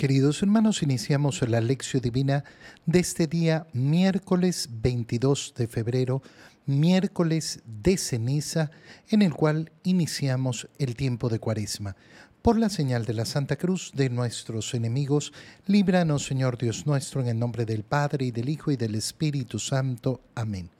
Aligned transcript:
Queridos 0.00 0.42
hermanos, 0.42 0.82
iniciamos 0.82 1.46
la 1.46 1.60
lección 1.60 2.00
divina 2.00 2.42
de 2.86 3.00
este 3.00 3.26
día 3.26 3.66
miércoles 3.74 4.66
22 4.80 5.52
de 5.54 5.66
febrero, 5.66 6.22
miércoles 6.64 7.60
de 7.66 7.98
ceniza, 7.98 8.70
en 9.10 9.20
el 9.20 9.34
cual 9.34 9.70
iniciamos 9.82 10.70
el 10.78 10.96
tiempo 10.96 11.28
de 11.28 11.38
cuaresma. 11.38 11.96
Por 12.40 12.58
la 12.58 12.70
señal 12.70 13.04
de 13.04 13.12
la 13.12 13.26
Santa 13.26 13.56
Cruz 13.56 13.92
de 13.94 14.08
nuestros 14.08 14.72
enemigos, 14.72 15.34
líbranos 15.66 16.24
Señor 16.24 16.56
Dios 16.56 16.86
nuestro, 16.86 17.20
en 17.20 17.28
el 17.28 17.38
nombre 17.38 17.66
del 17.66 17.82
Padre 17.82 18.24
y 18.24 18.30
del 18.30 18.48
Hijo 18.48 18.70
y 18.70 18.78
del 18.78 18.94
Espíritu 18.94 19.58
Santo. 19.58 20.22
Amén. 20.34 20.70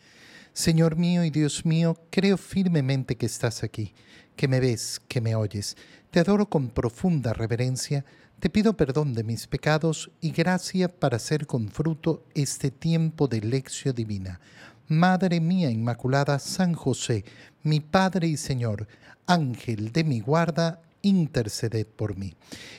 Señor 0.54 0.96
mío 0.96 1.24
y 1.24 1.30
Dios 1.30 1.66
mío, 1.66 1.98
creo 2.08 2.38
firmemente 2.38 3.16
que 3.16 3.26
estás 3.26 3.64
aquí, 3.64 3.92
que 4.34 4.48
me 4.48 4.60
ves, 4.60 4.98
que 5.08 5.20
me 5.20 5.34
oyes. 5.34 5.76
Te 6.10 6.20
adoro 6.20 6.46
con 6.46 6.70
profunda 6.70 7.34
reverencia 7.34 8.06
te 8.40 8.48
pido 8.48 8.74
perdón 8.74 9.12
de 9.12 9.22
mis 9.22 9.46
pecados 9.46 10.10
y 10.22 10.30
gracia 10.30 10.88
para 10.88 11.16
hacer 11.16 11.46
con 11.46 11.68
fruto 11.68 12.24
este 12.34 12.70
tiempo 12.70 13.28
de 13.28 13.42
lección 13.42 13.94
divina. 13.94 14.40
Madre 14.88 15.40
mía 15.40 15.70
Inmaculada, 15.70 16.38
San 16.38 16.72
José, 16.72 17.26
mi 17.62 17.80
Padre 17.80 18.28
y 18.28 18.38
Señor, 18.38 18.88
Ángel 19.26 19.92
de 19.92 20.04
mi 20.04 20.20
guarda, 20.20 20.80
interceded 21.02 21.86
por 21.86 22.16
mí. 22.16 22.34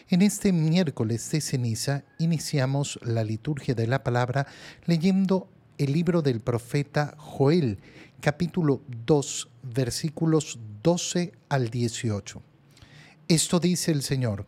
En 0.10 0.24
este 0.24 0.52
miércoles 0.52 1.30
de 1.30 1.42
ceniza 1.42 2.06
iniciamos 2.18 3.00
la 3.04 3.24
liturgia 3.24 3.76
de 3.76 3.86
la 3.86 4.04
palabra 4.04 4.48
leyendo 4.86 5.48
el 5.78 5.94
libro 5.94 6.24
del 6.24 6.42
profeta 6.42 7.14
Joel, 7.18 7.78
capítulo 8.20 8.82
2, 9.06 9.48
versículos 9.62 10.58
12 10.82 11.34
al 11.50 11.70
18. 11.70 12.42
Esto 13.28 13.60
dice 13.60 13.92
el 13.92 14.02
Señor 14.02 14.48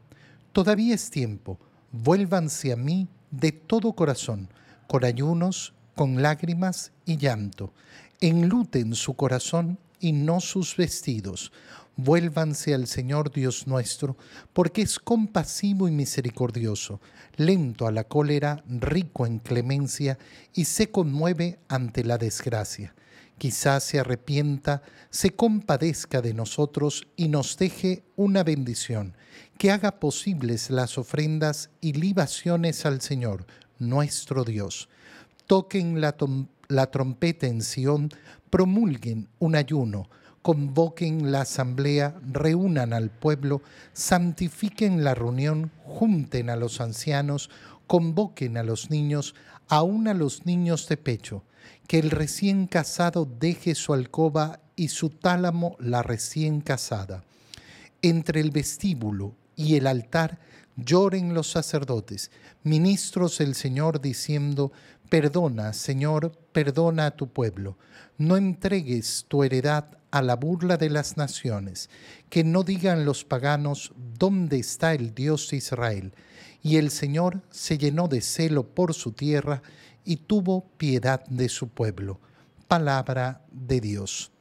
Todavía 0.53 0.93
es 0.93 1.09
tiempo, 1.09 1.59
vuélvanse 1.91 2.71
a 2.71 2.75
mí 2.75 3.07
de 3.31 3.51
todo 3.51 3.93
corazón, 3.93 4.49
con 4.87 5.03
ayunos, 5.03 5.73
con 5.95 6.21
lágrimas 6.21 6.91
y 7.05 7.17
llanto. 7.17 7.73
Enluten 8.21 8.93
su 8.93 9.15
corazón 9.15 9.79
y 9.99 10.11
no 10.11 10.39
sus 10.41 10.77
vestidos. 10.77 11.51
Vuélvanse 11.95 12.75
al 12.75 12.85
Señor 12.85 13.31
Dios 13.31 13.65
nuestro, 13.65 14.15
porque 14.53 14.83
es 14.83 14.99
compasivo 14.99 15.87
y 15.87 15.91
misericordioso, 15.91 17.01
lento 17.35 17.87
a 17.87 17.91
la 17.91 18.03
cólera, 18.03 18.63
rico 18.67 19.25
en 19.25 19.39
clemencia, 19.39 20.19
y 20.53 20.65
se 20.65 20.91
conmueve 20.91 21.57
ante 21.67 22.03
la 22.03 22.19
desgracia. 22.19 22.93
Quizás 23.43 23.83
se 23.83 23.99
arrepienta, 23.99 24.83
se 25.09 25.31
compadezca 25.31 26.21
de 26.21 26.33
nosotros 26.33 27.09
y 27.17 27.27
nos 27.27 27.57
deje 27.57 28.05
una 28.15 28.41
bendición 28.41 29.17
que 29.57 29.69
haga 29.69 29.99
posibles 29.99 30.69
las 30.69 30.97
ofrendas 30.97 31.69
y 31.81 31.91
libaciones 31.91 32.85
al 32.85 33.01
Señor, 33.01 33.45
nuestro 33.79 34.45
Dios. 34.45 34.87
Toquen 35.45 35.99
la, 35.99 36.15
la 36.69 36.89
trompeta 36.89 37.45
en 37.47 37.61
Sión, 37.63 38.11
promulguen 38.49 39.27
un 39.39 39.57
ayuno, 39.57 40.09
convoquen 40.41 41.33
la 41.33 41.41
asamblea, 41.41 42.15
reúnan 42.25 42.93
al 42.93 43.09
pueblo, 43.09 43.61
santifiquen 43.91 45.03
la 45.03 45.15
reunión, 45.15 45.69
junten 45.83 46.49
a 46.49 46.55
los 46.55 46.79
ancianos, 46.79 47.49
convoquen 47.87 48.55
a 48.55 48.63
los 48.63 48.89
niños, 48.89 49.35
aun 49.67 50.07
a 50.07 50.13
los 50.13 50.45
niños 50.45 50.87
de 50.87 50.95
pecho, 50.95 51.43
que 51.87 51.99
el 51.99 52.11
recién 52.11 52.67
casado 52.67 53.25
deje 53.25 53.75
su 53.75 53.93
alcoba 53.93 54.59
y 54.75 54.89
su 54.89 55.09
tálamo 55.09 55.75
la 55.79 56.01
recién 56.03 56.61
casada. 56.61 57.23
Entre 58.01 58.39
el 58.41 58.51
vestíbulo 58.51 59.35
y 59.55 59.75
el 59.75 59.87
altar 59.87 60.39
lloren 60.75 61.33
los 61.33 61.51
sacerdotes, 61.51 62.31
ministros 62.63 63.37
del 63.37 63.55
Señor, 63.55 64.01
diciendo, 64.01 64.71
Perdona, 65.09 65.73
Señor, 65.73 66.31
perdona 66.51 67.05
a 67.05 67.11
tu 67.11 67.31
pueblo. 67.31 67.77
No 68.17 68.35
entregues 68.35 69.25
tu 69.27 69.43
heredad 69.43 69.85
a 70.09 70.21
la 70.21 70.35
burla 70.35 70.77
de 70.77 70.89
las 70.89 71.17
naciones, 71.17 71.89
que 72.29 72.43
no 72.43 72.63
digan 72.63 73.05
los 73.05 73.23
paganos, 73.23 73.93
¿dónde 74.17 74.57
está 74.57 74.93
el 74.93 75.13
Dios 75.13 75.49
de 75.49 75.57
Israel? 75.57 76.13
Y 76.63 76.77
el 76.77 76.91
Señor 76.91 77.41
se 77.51 77.77
llenó 77.77 78.07
de 78.07 78.21
celo 78.21 78.67
por 78.73 78.93
su 78.93 79.11
tierra 79.11 79.61
y 80.05 80.17
tuvo 80.17 80.65
piedad 80.77 81.25
de 81.27 81.49
su 81.49 81.69
pueblo. 81.69 82.19
Palabra 82.67 83.41
de 83.51 83.81
Dios. 83.81 84.31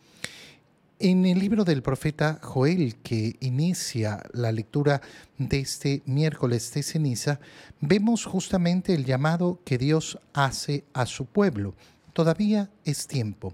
En 0.98 1.26
el 1.26 1.40
libro 1.40 1.64
del 1.64 1.82
profeta 1.82 2.38
Joel, 2.40 2.94
que 3.02 3.36
inicia 3.40 4.22
la 4.32 4.52
lectura 4.52 5.02
de 5.36 5.58
este 5.58 6.02
miércoles 6.06 6.72
de 6.72 6.84
ceniza, 6.84 7.40
vemos 7.80 8.24
justamente 8.24 8.94
el 8.94 9.04
llamado 9.04 9.60
que 9.64 9.78
Dios 9.78 10.18
hace 10.32 10.84
a 10.92 11.06
su 11.06 11.26
pueblo. 11.26 11.74
Todavía 12.12 12.70
es 12.84 13.08
tiempo. 13.08 13.52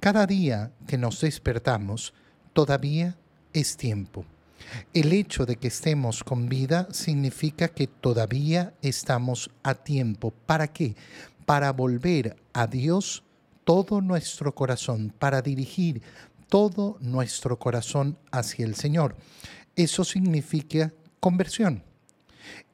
Cada 0.00 0.26
día 0.26 0.72
que 0.88 0.98
nos 0.98 1.20
despertamos, 1.20 2.12
todavía 2.52 3.16
es 3.52 3.76
tiempo. 3.76 4.24
El 4.94 5.12
hecho 5.12 5.46
de 5.46 5.56
que 5.56 5.68
estemos 5.68 6.24
con 6.24 6.48
vida 6.48 6.88
significa 6.92 7.68
que 7.68 7.86
todavía 7.86 8.74
estamos 8.82 9.50
a 9.62 9.74
tiempo. 9.74 10.32
¿Para 10.46 10.68
qué? 10.68 10.96
Para 11.46 11.72
volver 11.72 12.36
a 12.52 12.66
Dios 12.66 13.22
todo 13.64 14.00
nuestro 14.00 14.54
corazón, 14.54 15.12
para 15.18 15.42
dirigir 15.42 16.02
todo 16.48 16.96
nuestro 17.00 17.58
corazón 17.58 18.18
hacia 18.30 18.64
el 18.64 18.74
Señor. 18.74 19.16
Eso 19.76 20.04
significa 20.04 20.92
conversión. 21.20 21.82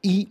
Y 0.01 0.29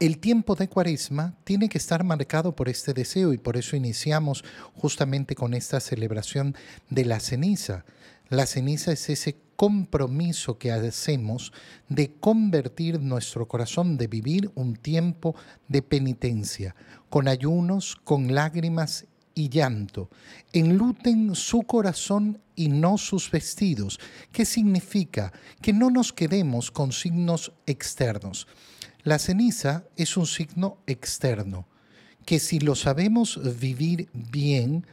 el 0.00 0.18
tiempo 0.18 0.54
de 0.54 0.68
cuaresma 0.68 1.34
tiene 1.42 1.68
que 1.68 1.78
estar 1.78 2.04
marcado 2.04 2.54
por 2.54 2.68
este 2.68 2.94
deseo 2.94 3.32
y 3.32 3.38
por 3.38 3.56
eso 3.56 3.74
iniciamos 3.74 4.44
justamente 4.74 5.34
con 5.34 5.54
esta 5.54 5.80
celebración 5.80 6.54
de 6.88 7.04
la 7.04 7.18
ceniza. 7.18 7.84
La 8.30 8.46
ceniza 8.46 8.92
es 8.92 9.08
ese 9.08 9.36
compromiso 9.56 10.58
que 10.58 10.70
hacemos 10.70 11.52
de 11.88 12.12
convertir 12.12 13.00
nuestro 13.00 13.48
corazón, 13.48 13.96
de 13.96 14.06
vivir 14.06 14.50
un 14.54 14.76
tiempo 14.76 15.34
de 15.66 15.82
penitencia, 15.82 16.76
con 17.08 17.26
ayunos, 17.26 17.96
con 17.96 18.34
lágrimas 18.34 19.06
y 19.34 19.48
llanto. 19.48 20.10
Enluten 20.52 21.34
su 21.34 21.62
corazón 21.62 22.40
y 22.54 22.68
no 22.68 22.98
sus 22.98 23.30
vestidos. 23.30 23.98
¿Qué 24.30 24.44
significa? 24.44 25.32
Que 25.62 25.72
no 25.72 25.90
nos 25.90 26.12
quedemos 26.12 26.70
con 26.70 26.92
signos 26.92 27.52
externos. 27.66 28.46
La 29.04 29.18
ceniza 29.18 29.84
es 29.96 30.16
un 30.16 30.26
signo 30.26 30.78
externo, 30.86 31.66
que 32.26 32.40
si 32.40 32.60
lo 32.60 32.74
sabemos 32.74 33.40
vivir 33.58 34.10
bien, 34.12 34.86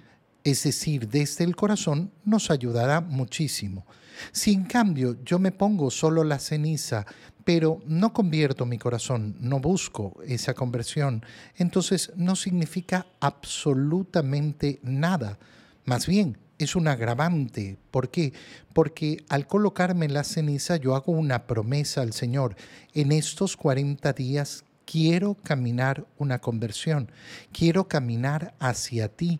es 0.46 0.64
decir, 0.64 1.10
desde 1.10 1.44
el 1.44 1.56
corazón, 1.56 2.12
nos 2.24 2.52
ayudará 2.52 3.02
muchísimo. 3.02 3.86
Si 4.32 4.54
en 4.54 4.64
cambio 4.66 5.18
yo 5.26 5.40
me 5.40 5.52
pongo 5.52 5.90
solo 5.90 6.24
la 6.24 6.38
ceniza, 6.38 7.06
pero 7.44 7.82
no 7.88 8.14
convierto 8.14 8.68
mi 8.68 8.78
corazón, 8.78 9.36
no 9.40 9.60
busco 9.60 10.16
esa 10.26 10.54
conversión, 10.54 11.26
entonces 11.58 12.12
no 12.16 12.36
significa 12.36 13.08
absolutamente 13.20 14.80
nada. 14.84 15.40
Más 15.84 16.06
bien, 16.06 16.38
es 16.60 16.76
un 16.76 16.88
agravante. 16.88 17.78
¿Por 17.90 18.12
qué? 18.12 18.32
Porque 18.72 19.26
al 19.30 19.48
colocarme 19.48 20.08
la 20.08 20.24
ceniza 20.24 20.78
yo 20.78 20.96
hago 20.96 21.12
una 21.12 21.48
promesa 21.48 22.02
al 22.02 22.14
Señor. 22.14 22.56
En 22.94 23.12
estos 23.12 23.58
40 23.58 24.14
días 24.14 24.64
quiero 24.86 25.34
caminar 25.34 26.06
una 26.20 26.38
conversión, 26.38 27.12
quiero 27.52 27.88
caminar 27.88 28.54
hacia 28.60 29.08
ti 29.10 29.40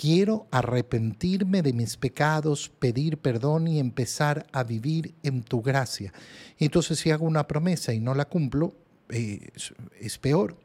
quiero 0.00 0.46
arrepentirme 0.50 1.60
de 1.60 1.74
mis 1.74 1.98
pecados, 1.98 2.70
pedir 2.78 3.18
perdón 3.18 3.68
y 3.68 3.78
empezar 3.78 4.46
a 4.50 4.64
vivir 4.64 5.12
en 5.22 5.42
tu 5.42 5.60
gracia. 5.60 6.10
Entonces 6.58 6.98
si 6.98 7.10
hago 7.10 7.26
una 7.26 7.46
promesa 7.46 7.92
y 7.92 8.00
no 8.00 8.14
la 8.14 8.24
cumplo, 8.24 8.72
eh, 9.10 9.50
es, 10.00 10.16
peor 10.16 10.56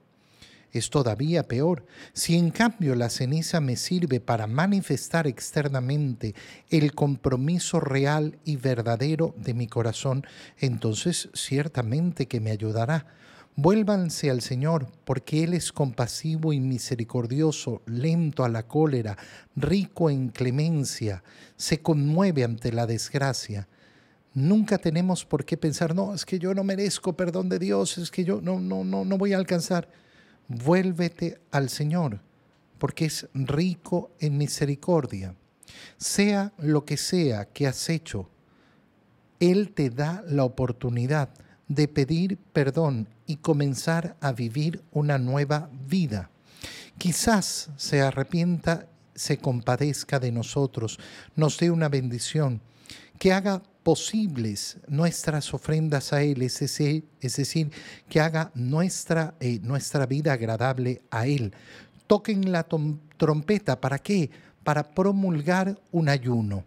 es 0.72 0.90
todavía 0.90 1.50
peor. 1.50 1.86
Si 2.14 2.38
en 2.38 2.50
cambio 2.50 2.96
la 2.96 3.10
ceniza 3.10 3.60
me 3.60 3.76
sirve 3.76 4.22
para 4.22 4.48
manifestar 4.48 5.28
externamente 5.28 6.34
el 6.70 6.94
compromiso 6.96 7.82
real 7.82 8.40
y 8.46 8.56
verdadero 8.56 9.36
de 9.38 9.54
mi 9.54 9.68
corazón, 9.68 10.26
entonces 10.60 11.28
ciertamente 11.34 12.30
que 12.30 12.40
me 12.40 12.52
ayudará. 12.52 13.06
Vuélvanse 13.58 14.30
al 14.30 14.42
Señor, 14.42 14.88
porque 15.06 15.46
Él 15.46 15.54
es 15.54 15.72
compasivo 15.72 16.52
y 16.52 16.60
misericordioso, 16.60 17.82
lento 17.86 18.44
a 18.44 18.50
la 18.50 18.68
cólera, 18.68 19.18
rico 19.56 20.10
en 20.10 20.28
clemencia, 20.28 21.24
se 21.56 21.82
conmueve 21.82 22.44
ante 22.44 22.74
la 22.74 22.86
desgracia. 22.86 23.70
Nunca 24.34 24.78
tenemos 24.78 25.24
por 25.24 25.46
qué 25.46 25.56
pensar, 25.56 25.96
no, 25.96 26.14
es 26.14 26.26
que 26.26 26.38
yo 26.38 26.54
no 26.54 26.66
merezco 26.66 27.14
perdón 27.14 27.48
de 27.48 27.58
Dios, 27.58 27.98
es 27.98 28.12
que 28.12 28.26
yo 28.26 28.42
no, 28.42 28.60
no, 28.60 28.84
no, 28.84 29.06
no 29.06 29.18
voy 29.18 29.32
a 29.32 29.38
alcanzar. 29.38 29.90
Vuélvete 30.50 31.40
al 31.52 31.70
Señor, 31.70 32.20
porque 32.78 33.06
es 33.06 33.30
rico 33.34 34.12
en 34.20 34.38
misericordia. 34.38 35.34
Sea 35.96 36.52
lo 36.58 36.84
que 36.84 36.98
sea 36.98 37.46
que 37.46 37.68
has 37.68 37.88
hecho, 37.90 38.30
Él 39.40 39.72
te 39.74 39.90
da 39.90 40.26
la 40.28 40.44
oportunidad 40.44 41.30
de 41.70 41.88
pedir 41.88 42.38
perdón 42.52 43.08
y 43.28 43.38
comenzar 43.38 44.16
a 44.22 44.32
vivir 44.32 44.84
una 44.92 45.18
nueva 45.18 45.70
vida. 45.88 46.30
Quizás 46.98 47.70
se 47.78 48.02
arrepienta, 48.02 48.88
se 49.14 49.38
compadezca 49.38 50.20
de 50.20 50.32
nosotros, 50.32 51.00
nos 51.36 51.58
dé 51.58 51.72
una 51.72 51.90
bendición, 51.90 52.62
que 53.20 53.34
haga 53.34 53.62
posibles 53.84 54.78
nuestras 54.88 55.54
ofrendas 55.54 56.12
a 56.12 56.24
Él, 56.24 56.42
es 56.42 56.60
decir, 56.60 57.72
que 58.10 58.20
haga 58.20 58.52
nuestra, 58.56 59.36
eh, 59.40 59.60
nuestra 59.62 60.06
vida 60.06 60.34
agradable 60.34 61.02
a 61.12 61.28
Él. 61.28 61.54
Toquen 62.08 62.52
la 62.52 62.66
trompeta, 63.18 63.80
¿para 63.80 64.00
qué? 64.00 64.32
Para 64.64 64.84
promulgar 64.84 65.80
un 65.92 66.10
ayuno. 66.10 66.64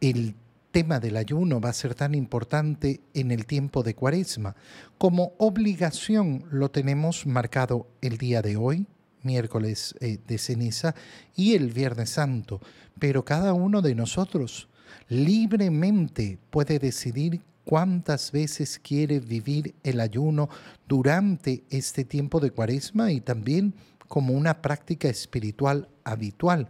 El 0.00 0.34
tema 0.70 1.00
del 1.00 1.16
ayuno 1.16 1.60
va 1.60 1.70
a 1.70 1.74
ser 1.74 1.94
tan 1.94 2.14
importante 2.14 3.00
en 3.14 3.30
el 3.30 3.46
tiempo 3.46 3.82
de 3.82 3.94
Cuaresma. 3.94 4.54
Como 4.98 5.32
obligación 5.38 6.44
lo 6.50 6.70
tenemos 6.70 7.26
marcado 7.26 7.86
el 8.00 8.18
día 8.18 8.42
de 8.42 8.56
hoy, 8.56 8.86
miércoles 9.22 9.94
eh, 10.00 10.18
de 10.26 10.38
ceniza, 10.38 10.94
y 11.34 11.54
el 11.54 11.72
Viernes 11.72 12.10
Santo, 12.10 12.60
pero 12.98 13.24
cada 13.24 13.52
uno 13.52 13.82
de 13.82 13.94
nosotros 13.94 14.68
libremente 15.08 16.38
puede 16.50 16.78
decidir 16.78 17.40
cuántas 17.64 18.32
veces 18.32 18.78
quiere 18.78 19.20
vivir 19.20 19.74
el 19.82 20.00
ayuno 20.00 20.48
durante 20.86 21.64
este 21.70 22.04
tiempo 22.04 22.40
de 22.40 22.50
cuaresma 22.50 23.12
y 23.12 23.20
también 23.20 23.74
como 24.06 24.32
una 24.32 24.62
práctica 24.62 25.08
espiritual 25.08 25.88
habitual. 26.02 26.68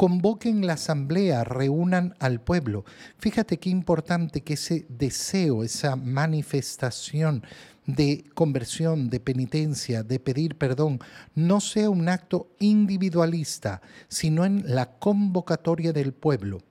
Convoquen 0.00 0.66
la 0.66 0.72
asamblea, 0.72 1.44
reúnan 1.44 2.14
al 2.20 2.40
pueblo. 2.40 2.86
Fíjate 3.18 3.58
qué 3.58 3.68
importante 3.68 4.40
que 4.40 4.54
ese 4.54 4.86
deseo, 4.88 5.62
esa 5.62 5.94
manifestación 5.94 7.44
de 7.84 8.24
conversión, 8.32 9.10
de 9.10 9.20
penitencia, 9.20 10.02
de 10.02 10.18
pedir 10.18 10.56
perdón, 10.56 11.00
no 11.34 11.60
sea 11.60 11.90
un 11.90 12.08
acto 12.08 12.48
individualista, 12.60 13.82
sino 14.08 14.46
en 14.46 14.62
la 14.74 14.90
convocatoria 14.98 15.92
del 15.92 16.14
pueblo 16.14 16.62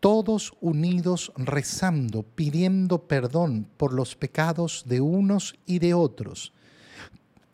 todos 0.00 0.52
unidos 0.60 1.32
rezando, 1.36 2.24
pidiendo 2.24 3.06
perdón 3.06 3.68
por 3.76 3.92
los 3.92 4.16
pecados 4.16 4.82
de 4.86 5.00
unos 5.00 5.54
y 5.66 5.78
de 5.78 5.94
otros. 5.94 6.52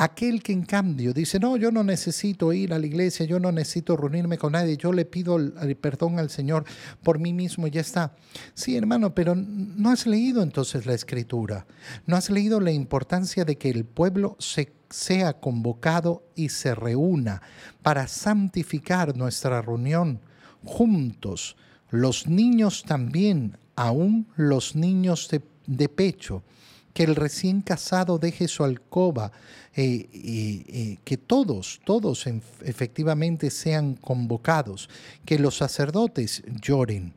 Aquel 0.02 0.42
que 0.42 0.52
en 0.52 0.62
cambio 0.62 1.12
dice, 1.12 1.38
no, 1.38 1.56
yo 1.56 1.70
no 1.70 1.84
necesito 1.84 2.52
ir 2.52 2.72
a 2.72 2.78
la 2.78 2.86
iglesia, 2.86 3.24
yo 3.24 3.38
no 3.38 3.52
necesito 3.52 3.96
reunirme 3.96 4.36
con 4.36 4.52
nadie, 4.52 4.76
yo 4.76 4.92
le 4.92 5.04
pido 5.04 5.36
el 5.36 5.76
perdón 5.76 6.18
al 6.18 6.28
Señor 6.28 6.64
por 7.04 7.20
mí 7.20 7.32
mismo 7.32 7.68
y 7.68 7.70
ya 7.70 7.82
está. 7.82 8.16
Sí, 8.54 8.76
hermano, 8.76 9.14
pero 9.14 9.36
no 9.36 9.90
has 9.90 10.06
leído 10.06 10.42
entonces 10.42 10.86
la 10.86 10.94
escritura, 10.94 11.66
no 12.06 12.16
has 12.16 12.30
leído 12.30 12.58
la 12.58 12.72
importancia 12.72 13.44
de 13.44 13.56
que 13.56 13.70
el 13.70 13.84
pueblo 13.84 14.36
se 14.40 14.72
sea 14.90 15.34
convocado 15.34 16.24
y 16.34 16.48
se 16.48 16.74
reúna 16.74 17.40
para 17.82 18.08
santificar 18.08 19.16
nuestra 19.16 19.62
reunión 19.62 20.20
juntos 20.64 21.56
los 21.92 22.26
niños 22.26 22.84
también, 22.84 23.58
aún 23.76 24.26
los 24.36 24.74
niños 24.74 25.28
de, 25.66 25.88
pecho, 25.90 26.42
que 26.92 27.04
el 27.04 27.16
recién 27.16 27.62
casado 27.62 28.18
deje 28.18 28.48
su 28.48 28.64
alcoba, 28.64 29.32
eh, 29.74 30.98
que 31.04 31.16
todos, 31.16 31.80
todos 31.84 32.26
efectivamente 32.62 33.50
sean 33.50 33.94
convocados, 33.94 34.88
que 35.24 35.38
los 35.38 35.56
sacerdotes 35.56 36.42
lloren. 36.60 37.14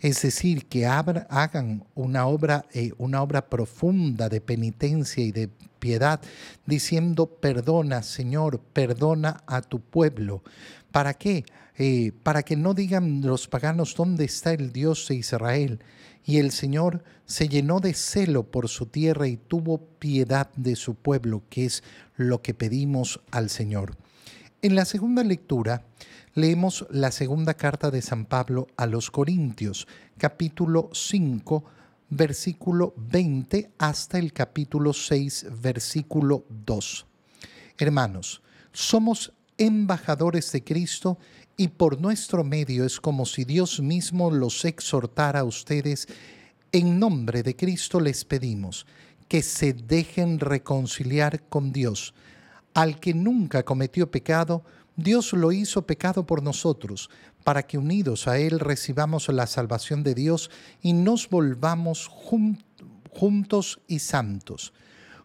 Es 0.00 0.22
decir, 0.22 0.66
que 0.66 0.86
hagan 0.86 1.84
una 1.94 2.26
obra, 2.26 2.66
eh, 2.72 2.92
una 2.98 3.22
obra 3.22 3.48
profunda 3.48 4.28
de 4.28 4.40
penitencia 4.40 5.24
y 5.24 5.32
de 5.32 5.48
piedad, 5.78 6.20
diciendo, 6.64 7.26
perdona, 7.26 8.02
Señor, 8.02 8.60
perdona 8.72 9.42
a 9.46 9.62
tu 9.62 9.80
pueblo. 9.80 10.42
¿Para 10.90 11.14
qué? 11.14 11.44
Eh, 11.78 12.12
para 12.22 12.42
que 12.42 12.56
no 12.56 12.72
digan 12.72 13.20
los 13.20 13.48
paganos 13.48 13.94
dónde 13.94 14.24
está 14.24 14.52
el 14.52 14.72
Dios 14.72 15.06
de 15.08 15.16
Israel. 15.16 15.80
Y 16.24 16.38
el 16.38 16.50
Señor 16.50 17.04
se 17.26 17.48
llenó 17.48 17.80
de 17.80 17.94
celo 17.94 18.44
por 18.50 18.68
su 18.68 18.86
tierra 18.86 19.28
y 19.28 19.36
tuvo 19.36 19.78
piedad 19.98 20.50
de 20.56 20.74
su 20.74 20.94
pueblo, 20.94 21.42
que 21.50 21.66
es 21.66 21.84
lo 22.16 22.42
que 22.42 22.54
pedimos 22.54 23.20
al 23.30 23.50
Señor. 23.50 23.96
En 24.62 24.74
la 24.74 24.84
segunda 24.84 25.22
lectura 25.22 25.84
leemos 26.34 26.86
la 26.90 27.12
segunda 27.12 27.54
carta 27.54 27.90
de 27.90 28.02
San 28.02 28.24
Pablo 28.24 28.66
a 28.76 28.86
los 28.86 29.10
Corintios, 29.10 29.86
capítulo 30.18 30.90
5, 30.92 31.64
versículo 32.08 32.94
20 32.96 33.70
hasta 33.78 34.18
el 34.18 34.32
capítulo 34.32 34.92
6, 34.92 35.46
versículo 35.60 36.44
2. 36.48 37.06
Hermanos, 37.78 38.42
somos 38.72 39.32
embajadores 39.58 40.50
de 40.52 40.62
Cristo 40.62 41.18
y 41.56 41.68
por 41.68 42.00
nuestro 42.00 42.44
medio 42.44 42.84
es 42.84 43.00
como 43.00 43.24
si 43.26 43.44
Dios 43.44 43.80
mismo 43.80 44.30
los 44.30 44.64
exhortara 44.64 45.40
a 45.40 45.44
ustedes. 45.44 46.06
En 46.72 46.98
nombre 46.98 47.42
de 47.42 47.56
Cristo 47.56 48.00
les 48.00 48.24
pedimos 48.24 48.86
que 49.28 49.42
se 49.42 49.72
dejen 49.72 50.38
reconciliar 50.38 51.42
con 51.48 51.72
Dios. 51.72 52.14
Al 52.74 53.00
que 53.00 53.14
nunca 53.14 53.64
cometió 53.64 54.10
pecado, 54.10 54.62
Dios 54.96 55.32
lo 55.32 55.52
hizo 55.52 55.86
pecado 55.86 56.26
por 56.26 56.42
nosotros, 56.42 57.10
para 57.44 57.66
que 57.66 57.78
unidos 57.78 58.28
a 58.28 58.38
Él 58.38 58.60
recibamos 58.60 59.28
la 59.28 59.46
salvación 59.46 60.02
de 60.02 60.14
Dios 60.14 60.50
y 60.82 60.92
nos 60.92 61.28
volvamos 61.28 62.08
juntos 63.10 63.80
y 63.86 63.98
santos. 64.00 64.72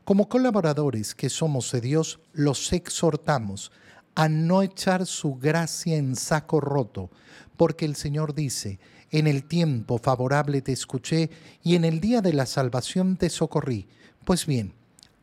Como 0.03 0.29
colaboradores 0.29 1.15
que 1.15 1.29
somos 1.29 1.71
de 1.71 1.81
Dios, 1.81 2.19
los 2.33 2.73
exhortamos 2.73 3.71
a 4.15 4.29
no 4.29 4.61
echar 4.61 5.05
su 5.05 5.35
gracia 5.35 5.97
en 5.97 6.15
saco 6.15 6.59
roto, 6.59 7.09
porque 7.57 7.85
el 7.85 7.95
Señor 7.95 8.33
dice, 8.33 8.79
en 9.11 9.27
el 9.27 9.43
tiempo 9.43 9.97
favorable 9.97 10.61
te 10.61 10.71
escuché 10.71 11.29
y 11.63 11.75
en 11.75 11.85
el 11.85 11.99
día 11.99 12.21
de 12.21 12.33
la 12.33 12.45
salvación 12.45 13.17
te 13.17 13.29
socorrí. 13.29 13.87
Pues 14.25 14.45
bien, 14.45 14.73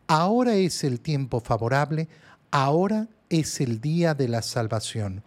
ahora 0.07 0.55
es 0.55 0.85
el 0.85 1.01
tiempo 1.01 1.41
favorable, 1.41 2.09
ahora 2.51 3.09
es 3.31 3.61
el 3.61 3.81
día 3.81 4.15
de 4.15 4.29
la 4.29 4.43
salvación. 4.43 5.23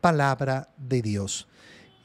Palabra 0.00 0.70
de 0.76 1.02
Dios. 1.02 1.48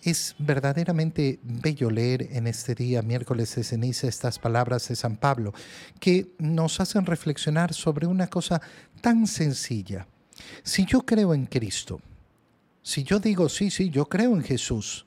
Es 0.04 0.36
verdaderamente 0.40 1.40
bello 1.44 1.92
leer 1.92 2.28
en 2.32 2.48
este 2.48 2.74
día, 2.74 3.04
miércoles 3.04 3.56
de 3.56 3.64
ceniza, 3.64 4.08
estas 4.08 4.40
palabras 4.40 4.88
de 4.88 4.96
San 4.96 5.16
Pablo, 5.16 5.54
que 6.00 6.34
nos 6.40 6.80
hacen 6.80 7.06
reflexionar 7.06 7.74
sobre 7.74 8.08
una 8.08 8.28
cosa 8.28 8.62
tan 9.02 9.28
sencilla. 9.28 10.08
Si 10.64 10.86
yo 10.86 11.02
creo 11.02 11.34
en 11.34 11.46
Cristo, 11.46 12.00
si 12.82 13.04
yo 13.04 13.20
digo, 13.20 13.50
sí, 13.50 13.70
sí, 13.70 13.90
yo 13.90 14.08
creo 14.08 14.34
en 14.34 14.44
Jesús, 14.44 15.06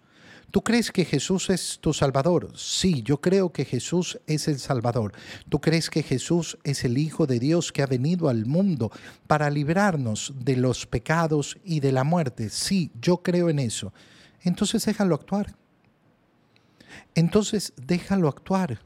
¿tú 0.50 0.62
crees 0.62 0.92
que 0.92 1.04
Jesús 1.04 1.50
es 1.50 1.78
tu 1.80 1.92
Salvador? 1.92 2.52
Sí, 2.56 3.02
yo 3.02 3.20
creo 3.20 3.52
que 3.52 3.64
Jesús 3.64 4.18
es 4.26 4.46
el 4.46 4.58
Salvador. 4.58 5.12
¿Tú 5.48 5.60
crees 5.60 5.90
que 5.90 6.02
Jesús 6.02 6.56
es 6.62 6.84
el 6.84 6.98
Hijo 6.98 7.26
de 7.26 7.40
Dios 7.40 7.72
que 7.72 7.82
ha 7.82 7.86
venido 7.86 8.28
al 8.28 8.46
mundo 8.46 8.92
para 9.26 9.50
librarnos 9.50 10.32
de 10.38 10.56
los 10.56 10.86
pecados 10.86 11.58
y 11.64 11.80
de 11.80 11.92
la 11.92 12.04
muerte? 12.04 12.50
Sí, 12.50 12.90
yo 13.00 13.18
creo 13.18 13.50
en 13.50 13.58
eso. 13.58 13.92
Entonces 14.42 14.84
déjalo 14.84 15.14
actuar. 15.14 15.56
Entonces 17.14 17.72
déjalo 17.76 18.28
actuar. 18.28 18.80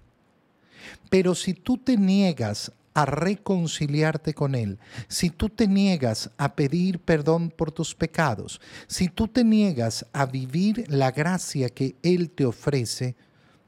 Pero 1.10 1.34
si 1.34 1.54
tú 1.54 1.76
te 1.76 1.96
niegas 1.96 2.72
a 2.95 3.04
reconciliarte 3.04 4.35
con 4.35 4.54
Él, 4.54 4.78
si 5.07 5.30
tú 5.30 5.49
te 5.49 5.66
niegas 5.66 6.30
a 6.37 6.54
pedir 6.54 6.99
perdón 6.99 7.50
por 7.50 7.71
tus 7.71 7.95
pecados, 7.95 8.61
si 8.87 9.09
tú 9.09 9.28
te 9.28 9.45
niegas 9.45 10.07
a 10.12 10.26
vivir 10.26 10.85
la 10.88 11.11
gracia 11.11 11.68
que 11.68 11.97
Él 12.02 12.30
te 12.30 12.45
ofrece, 12.45 13.16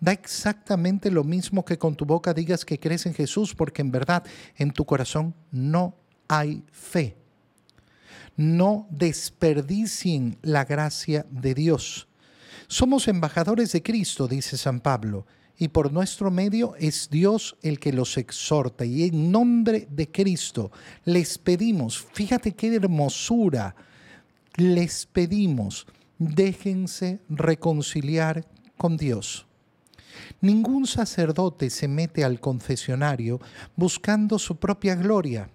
da 0.01 0.13
exactamente 0.13 1.11
lo 1.11 1.25
mismo 1.25 1.65
que 1.65 1.79
con 1.79 1.95
tu 1.95 2.05
boca 2.05 2.35
digas 2.35 2.65
que 2.65 2.81
crees 2.81 3.07
en 3.07 3.15
Jesús, 3.15 3.55
porque 3.55 3.83
en 3.83 3.91
verdad 3.91 4.25
en 4.57 4.71
tu 4.73 4.85
corazón 4.85 5.35
no 5.51 5.95
hay 6.27 6.65
fe. 6.73 7.17
No 8.37 8.87
desperdicien 8.91 10.39
la 10.43 10.65
gracia 10.65 11.27
de 11.31 11.55
Dios. 11.55 12.09
Somos 12.69 13.09
embajadores 13.09 13.73
de 13.73 13.83
Cristo, 13.83 14.27
dice 14.27 14.57
San 14.57 14.81
Pablo, 14.81 15.27
y 15.61 15.69
por 15.69 15.93
nuestro 15.93 16.31
medio 16.31 16.75
es 16.77 17.11
Dios 17.11 17.55
el 17.63 17.79
que 17.79 17.93
los 17.93 18.17
exhorta. 18.17 18.87
Y 18.87 19.05
en 19.05 19.31
nombre 19.31 19.87
de 19.91 20.11
Cristo 20.11 20.73
les 21.05 21.37
pedimos, 21.37 22.07
fíjate 22.15 22.53
qué 22.53 22.75
hermosura, 22.75 23.77
les 24.57 25.05
pedimos, 25.05 25.87
déjense 26.19 27.21
reconciliar 27.29 28.49
con 28.79 28.97
Dios. 28.97 29.47
Ningún 30.41 30.87
sacerdote 30.87 31.69
se 31.69 31.89
mete 31.89 32.25
al 32.25 32.41
confesionario 32.41 33.39
buscando 33.77 34.39
su 34.39 34.57
propia 34.57 34.95
gloria 34.95 35.51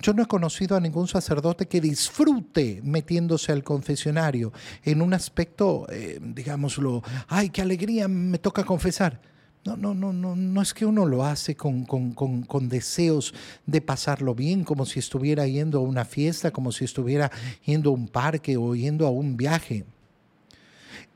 yo 0.00 0.12
no 0.12 0.22
he 0.22 0.26
conocido 0.26 0.76
a 0.76 0.80
ningún 0.80 1.08
sacerdote 1.08 1.66
que 1.66 1.80
disfrute 1.80 2.80
metiéndose 2.84 3.52
al 3.52 3.62
confesionario 3.62 4.52
en 4.82 5.02
un 5.02 5.14
aspecto, 5.14 5.86
eh, 5.90 6.18
digámoslo, 6.20 7.02
ay, 7.28 7.50
qué 7.50 7.62
alegría 7.62 8.08
me 8.08 8.38
toca 8.38 8.64
confesar. 8.64 9.20
No, 9.66 9.76
no, 9.76 9.94
no, 9.94 10.12
no, 10.12 10.36
no 10.36 10.62
es 10.62 10.72
que 10.72 10.86
uno 10.86 11.06
lo 11.06 11.24
hace 11.24 11.56
con, 11.56 11.84
con, 11.84 12.68
deseos 12.68 13.34
de 13.66 13.80
pasarlo 13.80 14.32
bien, 14.32 14.62
como 14.62 14.86
si 14.86 15.00
estuviera 15.00 15.44
yendo 15.48 15.78
a 15.78 15.82
una 15.82 16.04
fiesta, 16.04 16.52
como 16.52 16.70
si 16.70 16.84
estuviera 16.84 17.32
yendo 17.64 17.90
a 17.90 17.94
un 17.94 18.06
parque 18.06 18.56
o 18.56 18.76
yendo 18.76 19.08
a 19.08 19.10
un 19.10 19.36
viaje. 19.36 19.84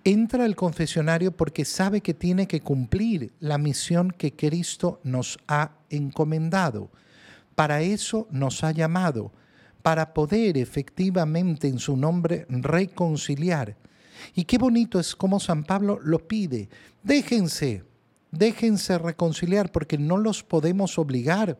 Entra 0.02 0.44
al 0.44 0.56
confesionario 0.56 1.30
porque 1.30 1.64
sabe 1.64 2.00
que 2.00 2.12
tiene 2.12 2.48
que 2.48 2.60
cumplir 2.60 3.32
la 3.38 3.56
misión 3.56 4.10
que 4.10 4.34
Cristo 4.34 4.98
nos 5.04 5.38
ha 5.46 5.76
encomendado. 5.88 6.90
Para 7.54 7.82
eso 7.82 8.26
nos 8.30 8.64
ha 8.64 8.72
llamado, 8.72 9.32
para 9.82 10.14
poder 10.14 10.56
efectivamente 10.56 11.68
en 11.68 11.78
su 11.78 11.96
nombre 11.96 12.46
reconciliar. 12.48 13.76
Y 14.34 14.44
qué 14.44 14.58
bonito 14.58 15.00
es 15.00 15.16
como 15.16 15.40
San 15.40 15.64
Pablo 15.64 15.98
lo 16.02 16.26
pide. 16.26 16.68
Déjense 17.02 17.84
déjense 18.30 18.98
reconciliar 18.98 19.72
porque 19.72 19.98
no 19.98 20.16
los 20.16 20.42
podemos 20.42 20.98
obligar. 20.98 21.58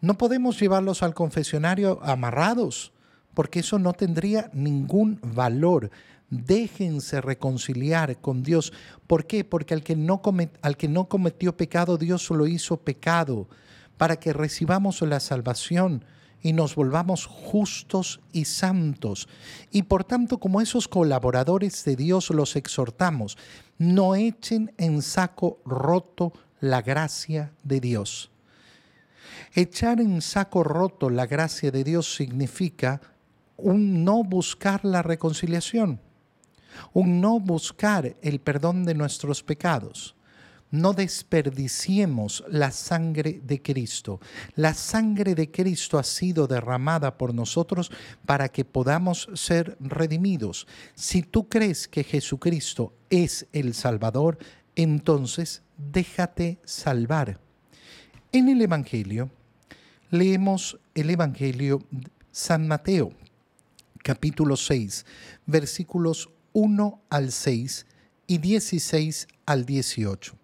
No 0.00 0.18
podemos 0.18 0.58
llevarlos 0.60 1.02
al 1.02 1.14
confesionario 1.14 2.00
amarrados 2.02 2.92
porque 3.32 3.60
eso 3.60 3.78
no 3.78 3.92
tendría 3.92 4.50
ningún 4.52 5.18
valor. 5.22 5.90
Déjense 6.30 7.20
reconciliar 7.20 8.20
con 8.20 8.42
Dios. 8.42 8.72
¿Por 9.06 9.26
qué? 9.26 9.44
Porque 9.44 9.74
al 9.74 9.82
que 9.82 9.96
no, 9.96 10.20
al 10.62 10.76
que 10.76 10.88
no 10.88 11.08
cometió 11.08 11.56
pecado, 11.56 11.98
Dios 11.98 12.30
lo 12.30 12.46
hizo 12.46 12.76
pecado 12.78 13.48
para 13.96 14.16
que 14.16 14.32
recibamos 14.32 15.00
la 15.02 15.20
salvación 15.20 16.04
y 16.42 16.52
nos 16.52 16.74
volvamos 16.74 17.26
justos 17.26 18.20
y 18.32 18.44
santos. 18.44 19.28
Y 19.70 19.84
por 19.84 20.04
tanto, 20.04 20.38
como 20.38 20.60
esos 20.60 20.88
colaboradores 20.88 21.84
de 21.84 21.96
Dios, 21.96 22.28
los 22.30 22.54
exhortamos, 22.56 23.38
no 23.78 24.14
echen 24.14 24.72
en 24.76 25.00
saco 25.00 25.58
roto 25.64 26.32
la 26.60 26.82
gracia 26.82 27.52
de 27.62 27.80
Dios. 27.80 28.30
Echar 29.54 30.00
en 30.00 30.20
saco 30.20 30.64
roto 30.64 31.08
la 31.08 31.26
gracia 31.26 31.70
de 31.70 31.82
Dios 31.82 32.14
significa 32.14 33.00
un 33.56 34.04
no 34.04 34.22
buscar 34.22 34.84
la 34.84 35.00
reconciliación, 35.00 36.00
un 36.92 37.20
no 37.20 37.40
buscar 37.40 38.16
el 38.20 38.40
perdón 38.40 38.84
de 38.84 38.94
nuestros 38.94 39.42
pecados 39.42 40.14
no 40.74 40.92
desperdiciemos 40.92 42.44
la 42.48 42.72
sangre 42.72 43.40
de 43.44 43.62
Cristo. 43.62 44.20
La 44.56 44.74
sangre 44.74 45.36
de 45.36 45.50
Cristo 45.50 45.98
ha 45.98 46.02
sido 46.02 46.48
derramada 46.48 47.16
por 47.16 47.32
nosotros 47.32 47.92
para 48.26 48.48
que 48.48 48.64
podamos 48.64 49.28
ser 49.34 49.76
redimidos. 49.78 50.66
Si 50.96 51.22
tú 51.22 51.48
crees 51.48 51.86
que 51.86 52.02
Jesucristo 52.02 52.92
es 53.08 53.46
el 53.52 53.74
Salvador, 53.74 54.36
entonces 54.74 55.62
déjate 55.76 56.58
salvar. 56.64 57.38
En 58.32 58.48
el 58.48 58.60
Evangelio, 58.60 59.30
leemos 60.10 60.80
el 60.96 61.10
Evangelio 61.10 61.84
San 62.32 62.66
Mateo, 62.66 63.12
capítulo 64.02 64.56
6, 64.56 65.06
versículos 65.46 66.30
1 66.52 67.00
al 67.10 67.30
6 67.30 67.86
y 68.26 68.38
16 68.38 69.28
al 69.46 69.66
18. 69.66 70.43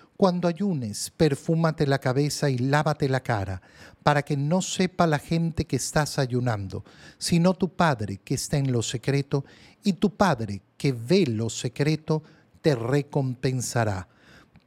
cuando 0.21 0.47
ayunes, 0.47 1.11
perfúmate 1.17 1.87
la 1.87 1.97
cabeza 1.97 2.47
y 2.47 2.59
lávate 2.59 3.09
la 3.09 3.23
cara, 3.23 3.59
para 4.03 4.21
que 4.21 4.37
no 4.37 4.61
sepa 4.61 5.07
la 5.07 5.17
gente 5.17 5.65
que 5.65 5.77
estás 5.77 6.19
ayunando, 6.19 6.85
sino 7.17 7.55
tu 7.55 7.69
Padre 7.69 8.19
que 8.23 8.35
está 8.35 8.57
en 8.57 8.71
lo 8.71 8.83
secreto, 8.83 9.45
y 9.83 9.93
tu 9.93 10.15
Padre 10.15 10.61
que 10.77 10.91
ve 10.91 11.25
lo 11.25 11.49
secreto 11.49 12.21
te 12.61 12.75
recompensará. 12.75 14.07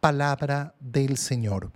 Palabra 0.00 0.74
del 0.80 1.18
Señor. 1.18 1.70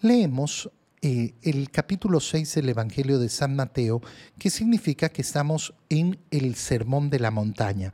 Leemos 0.00 0.68
eh, 1.00 1.34
el 1.42 1.70
capítulo 1.70 2.18
6 2.18 2.56
del 2.56 2.70
Evangelio 2.70 3.20
de 3.20 3.28
San 3.28 3.54
Mateo, 3.54 4.02
que 4.36 4.50
significa 4.50 5.10
que 5.10 5.22
estamos 5.22 5.74
en 5.90 6.18
el 6.32 6.56
Sermón 6.56 7.08
de 7.08 7.20
la 7.20 7.30
Montaña 7.30 7.92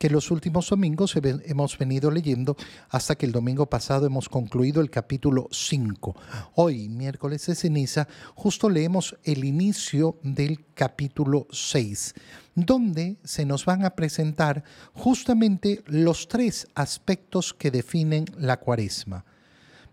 que 0.00 0.08
los 0.08 0.30
últimos 0.30 0.70
domingos 0.70 1.14
hemos 1.22 1.76
venido 1.76 2.10
leyendo 2.10 2.56
hasta 2.88 3.16
que 3.16 3.26
el 3.26 3.32
domingo 3.32 3.68
pasado 3.68 4.06
hemos 4.06 4.30
concluido 4.30 4.80
el 4.80 4.88
capítulo 4.88 5.46
5. 5.50 6.16
Hoy, 6.54 6.88
miércoles 6.88 7.44
de 7.44 7.54
ceniza, 7.54 8.08
justo 8.34 8.70
leemos 8.70 9.14
el 9.24 9.44
inicio 9.44 10.18
del 10.22 10.64
capítulo 10.72 11.46
6, 11.50 12.14
donde 12.54 13.18
se 13.24 13.44
nos 13.44 13.66
van 13.66 13.84
a 13.84 13.90
presentar 13.90 14.64
justamente 14.94 15.82
los 15.84 16.28
tres 16.28 16.66
aspectos 16.74 17.52
que 17.52 17.70
definen 17.70 18.24
la 18.38 18.58
cuaresma. 18.58 19.26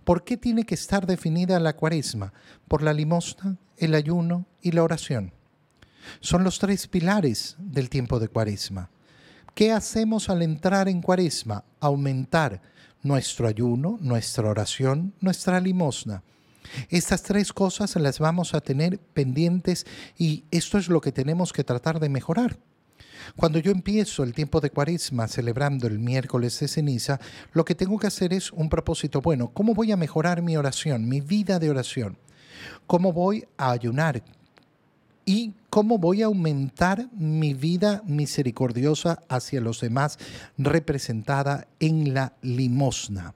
¿Por 0.05 0.23
qué 0.23 0.37
tiene 0.37 0.63
que 0.63 0.75
estar 0.75 1.05
definida 1.05 1.59
la 1.59 1.75
cuaresma? 1.75 2.31
Por 2.69 2.81
la 2.81 2.93
limosna, 2.93 3.57
el 3.75 3.93
ayuno 3.93 4.45
y 4.61 4.71
la 4.71 4.83
oración. 4.83 5.33
Son 6.21 6.45
los 6.45 6.59
tres 6.59 6.87
pilares 6.87 7.57
del 7.59 7.89
tiempo 7.89 8.21
de 8.21 8.29
cuaresma. 8.29 8.89
¿Qué 9.57 9.71
hacemos 9.71 10.29
al 10.29 10.43
entrar 10.43 10.87
en 10.87 11.01
cuaresma? 11.01 11.63
Aumentar 11.79 12.61
nuestro 13.01 13.47
ayuno, 13.47 13.97
nuestra 14.01 14.47
oración, 14.47 15.15
nuestra 15.19 15.59
limosna. 15.59 16.21
Estas 16.89 17.23
tres 17.23 17.51
cosas 17.53 17.95
las 17.95 18.19
vamos 18.19 18.53
a 18.53 18.61
tener 18.61 18.99
pendientes 18.99 19.87
y 20.15 20.43
esto 20.51 20.77
es 20.77 20.89
lo 20.89 21.01
que 21.01 21.11
tenemos 21.11 21.53
que 21.53 21.63
tratar 21.63 21.99
de 21.99 22.07
mejorar. 22.07 22.59
Cuando 23.35 23.57
yo 23.57 23.71
empiezo 23.71 24.21
el 24.21 24.35
tiempo 24.35 24.61
de 24.61 24.69
cuaresma 24.69 25.27
celebrando 25.27 25.87
el 25.87 25.97
miércoles 25.97 26.59
de 26.59 26.67
ceniza, 26.67 27.19
lo 27.51 27.65
que 27.65 27.73
tengo 27.73 27.97
que 27.97 28.05
hacer 28.05 28.33
es 28.33 28.51
un 28.51 28.69
propósito 28.69 29.21
bueno. 29.21 29.47
¿Cómo 29.55 29.73
voy 29.73 29.91
a 29.91 29.97
mejorar 29.97 30.43
mi 30.43 30.55
oración, 30.55 31.09
mi 31.09 31.19
vida 31.19 31.57
de 31.57 31.71
oración? 31.71 32.19
¿Cómo 32.85 33.11
voy 33.11 33.47
a 33.57 33.71
ayunar? 33.71 34.21
Y 35.27 35.53
cómo 35.69 35.97
voy 35.97 36.23
a 36.23 36.27
aumentar 36.27 37.09
mi 37.11 37.53
vida 37.53 38.01
misericordiosa 38.05 39.21
hacia 39.27 39.59
los 39.59 39.81
demás 39.81 40.17
representada 40.57 41.67
en 41.81 42.13
la 42.13 42.33
limosna. 42.41 43.35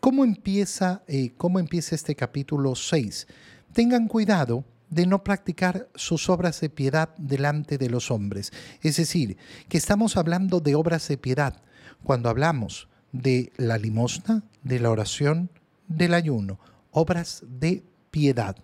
¿Cómo 0.00 0.24
empieza, 0.24 1.02
eh, 1.06 1.30
cómo 1.36 1.60
empieza 1.60 1.94
este 1.94 2.16
capítulo 2.16 2.74
6? 2.74 3.28
Tengan 3.72 4.08
cuidado 4.08 4.64
de 4.90 5.06
no 5.06 5.22
practicar 5.22 5.88
sus 5.94 6.28
obras 6.28 6.60
de 6.60 6.70
piedad 6.70 7.10
delante 7.18 7.78
de 7.78 7.88
los 7.88 8.10
hombres. 8.10 8.52
Es 8.82 8.96
decir, 8.96 9.36
que 9.68 9.78
estamos 9.78 10.16
hablando 10.16 10.58
de 10.58 10.74
obras 10.74 11.06
de 11.06 11.18
piedad 11.18 11.62
cuando 12.02 12.28
hablamos 12.28 12.88
de 13.12 13.52
la 13.56 13.78
limosna, 13.78 14.42
de 14.64 14.80
la 14.80 14.90
oración, 14.90 15.50
del 15.86 16.14
ayuno 16.14 16.58
obras 16.90 17.44
de 17.46 17.84
piedad 18.10 18.56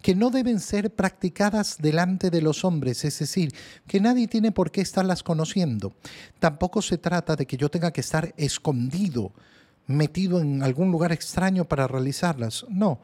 que 0.00 0.14
no 0.14 0.30
deben 0.30 0.60
ser 0.60 0.94
practicadas 0.94 1.78
delante 1.78 2.30
de 2.30 2.42
los 2.42 2.64
hombres, 2.64 3.04
es 3.04 3.18
decir, 3.18 3.54
que 3.86 4.00
nadie 4.00 4.28
tiene 4.28 4.52
por 4.52 4.70
qué 4.70 4.80
estarlas 4.80 5.22
conociendo. 5.22 5.94
Tampoco 6.38 6.82
se 6.82 6.98
trata 6.98 7.36
de 7.36 7.46
que 7.46 7.56
yo 7.56 7.70
tenga 7.70 7.92
que 7.92 8.00
estar 8.00 8.34
escondido, 8.36 9.32
metido 9.86 10.40
en 10.40 10.62
algún 10.62 10.90
lugar 10.90 11.12
extraño 11.12 11.64
para 11.64 11.86
realizarlas. 11.86 12.64
No, 12.68 13.00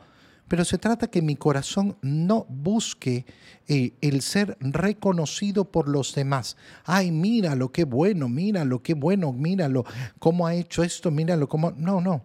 pero 0.49 0.65
se 0.65 0.79
trata 0.79 1.09
que 1.09 1.23
mi 1.23 1.37
corazón 1.37 1.97
no 2.01 2.47
busque 2.49 3.27
eh, 3.69 3.93
el 4.01 4.23
ser 4.23 4.57
reconocido 4.61 5.67
por 5.67 5.89
los 5.89 6.15
demás. 6.15 6.57
Ay, 6.85 7.13
míralo, 7.13 7.71
qué 7.71 7.85
bueno, 7.85 8.29
míralo, 8.29 8.83
qué 8.83 8.95
bueno, 8.95 9.33
míralo, 9.33 9.85
cómo 10.19 10.47
ha 10.47 10.55
hecho 10.55 10.83
esto, 10.83 11.11
míralo, 11.11 11.49
cómo... 11.49 11.73
No, 11.73 12.01
no. 12.01 12.23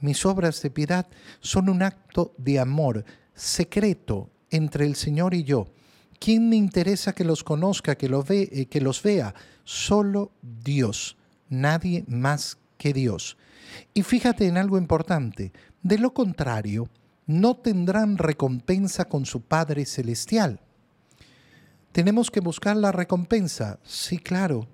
Mis 0.00 0.24
obras 0.24 0.62
de 0.62 0.70
piedad 0.70 1.06
son 1.40 1.68
un 1.68 1.82
acto 1.82 2.32
de 2.38 2.58
amor 2.58 3.04
secreto 3.38 4.30
entre 4.50 4.84
el 4.84 4.96
Señor 4.96 5.34
y 5.34 5.44
yo. 5.44 5.68
¿Quién 6.18 6.48
me 6.48 6.56
interesa 6.56 7.14
que 7.14 7.24
los 7.24 7.44
conozca, 7.44 7.94
que, 7.94 8.08
ve, 8.08 8.48
eh, 8.52 8.66
que 8.66 8.80
los 8.80 9.02
vea? 9.02 9.34
Solo 9.64 10.32
Dios, 10.42 11.16
nadie 11.48 12.04
más 12.08 12.58
que 12.76 12.92
Dios. 12.92 13.36
Y 13.94 14.02
fíjate 14.02 14.46
en 14.46 14.56
algo 14.56 14.78
importante, 14.78 15.52
de 15.82 15.98
lo 15.98 16.12
contrario, 16.12 16.88
no 17.26 17.56
tendrán 17.56 18.18
recompensa 18.18 19.04
con 19.04 19.26
su 19.26 19.42
Padre 19.42 19.84
Celestial. 19.84 20.60
¿Tenemos 21.92 22.30
que 22.30 22.40
buscar 22.40 22.76
la 22.76 22.90
recompensa? 22.90 23.78
Sí, 23.84 24.18
claro. 24.18 24.66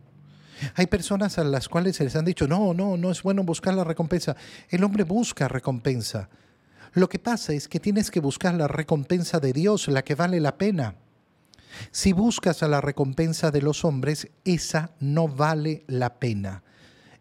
Hay 0.76 0.87
personas 0.87 1.38
a 1.38 1.44
las 1.44 1.68
cuales 1.68 1.97
se 1.97 2.04
les 2.04 2.16
han 2.16 2.25
dicho, 2.25 2.47
no, 2.47 2.73
no, 2.75 2.97
no 2.97 3.11
es 3.11 3.23
bueno 3.23 3.42
buscar 3.42 3.75
la 3.75 3.85
recompensa. 3.85 4.37
El 4.68 4.85
hombre 4.85 5.04
busca 5.04 5.49
recompensa. 5.49 6.28
Lo 6.95 7.09
que 7.09 7.19
pasa 7.19 7.53
es 7.53 7.67
que 7.67 7.81
tienes 7.81 8.11
que 8.11 8.21
buscar 8.21 8.55
la 8.55 8.69
recompensa 8.69 9.41
de 9.41 9.53
Dios, 9.53 9.89
la 9.89 10.05
que 10.05 10.15
vale 10.15 10.41
la 10.41 10.57
pena. 10.57 10.95
Si 11.91 12.13
buscas 12.13 12.63
a 12.63 12.69
la 12.69 12.81
recompensa 12.81 13.51
de 13.51 13.63
los 13.63 13.85
hombres, 13.85 14.29
esa 14.45 14.93
no 15.01 15.27
vale 15.27 15.83
la 15.89 16.21
pena. 16.21 16.63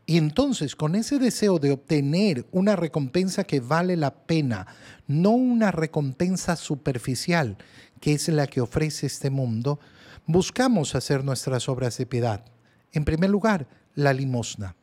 Y 0.06 0.18
entonces, 0.18 0.75
con 0.75 0.94
ese 0.94 1.18
deseo 1.18 1.58
de 1.58 1.72
obtener 1.72 2.46
una 2.51 2.75
recompensa 2.75 3.46
que 3.46 3.62
vale 3.62 3.98
la 3.98 4.13
pena, 4.13 4.68
no 5.08 5.32
una 5.32 5.72
recompensa 5.72 6.56
superficial, 6.56 7.58
que 8.00 8.13
es 8.13 8.27
la 8.27 8.46
que 8.46 8.62
ofrece 8.62 9.08
este 9.08 9.32
mundo, 9.32 9.80
buscamos 10.27 10.94
hacer 10.94 11.24
nuestras 11.24 11.68
obras 11.68 11.98
de 11.98 12.06
piedad. 12.06 12.46
En 12.92 13.06
primer 13.06 13.32
lugar, 13.32 13.68
la 13.96 14.13
limosna. 14.13 14.75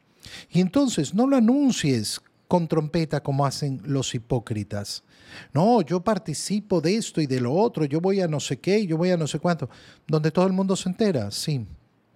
Y 0.50 0.60
entonces 0.60 1.14
no 1.14 1.28
lo 1.28 1.36
anuncies 1.36 2.20
con 2.50 2.66
trompeta 2.66 3.22
como 3.22 3.46
hacen 3.46 3.80
los 3.84 4.12
hipócritas. 4.12 5.04
No, 5.54 5.82
yo 5.82 6.00
participo 6.00 6.80
de 6.80 6.96
esto 6.96 7.20
y 7.20 7.28
de 7.28 7.40
lo 7.40 7.54
otro, 7.54 7.84
yo 7.84 8.00
voy 8.00 8.20
a 8.20 8.26
no 8.26 8.40
sé 8.40 8.58
qué, 8.58 8.84
yo 8.88 8.96
voy 8.96 9.12
a 9.12 9.16
no 9.16 9.28
sé 9.28 9.38
cuánto, 9.38 9.70
donde 10.04 10.32
todo 10.32 10.48
el 10.48 10.52
mundo 10.52 10.74
se 10.74 10.88
entera, 10.88 11.30
sí. 11.30 11.64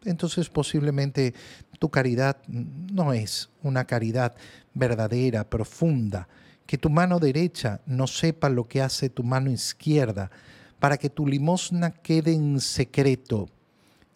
Entonces 0.05 0.49
posiblemente 0.49 1.35
tu 1.79 1.89
caridad 1.89 2.37
no 2.49 3.13
es 3.13 3.49
una 3.63 3.85
caridad 3.85 4.35
verdadera, 4.75 5.49
profunda, 5.49 6.27
que 6.67 6.79
tu 6.79 6.91
mano 6.91 7.21
derecha 7.21 7.81
no 7.87 8.09
sepa 8.09 8.49
lo 8.49 8.67
que 8.67 8.83
hace 8.83 9.11
tu 9.11 9.23
mano 9.23 9.53
izquierda, 9.53 10.33
para 10.81 10.97
que 10.97 11.11
tu 11.11 11.29
limosna 11.29 11.93
quede 11.93 12.33
en 12.33 12.59
secreto 12.59 13.49